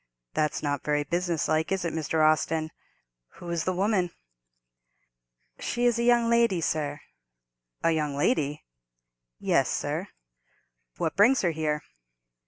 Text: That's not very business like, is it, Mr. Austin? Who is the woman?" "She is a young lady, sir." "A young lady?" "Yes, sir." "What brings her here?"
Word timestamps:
That's 0.33 0.63
not 0.63 0.83
very 0.83 1.03
business 1.03 1.47
like, 1.47 1.71
is 1.71 1.85
it, 1.85 1.93
Mr. 1.93 2.25
Austin? 2.25 2.71
Who 3.35 3.51
is 3.51 3.65
the 3.65 3.71
woman?" 3.71 4.09
"She 5.59 5.85
is 5.85 5.99
a 5.99 6.03
young 6.03 6.27
lady, 6.27 6.59
sir." 6.59 7.01
"A 7.83 7.91
young 7.91 8.17
lady?" 8.17 8.65
"Yes, 9.37 9.69
sir." 9.69 10.07
"What 10.97 11.15
brings 11.15 11.43
her 11.43 11.51
here?" 11.51 11.83